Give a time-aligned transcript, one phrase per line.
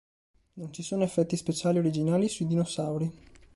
[0.55, 3.11] Non ci sono effetti speciali originali sui dinosauri.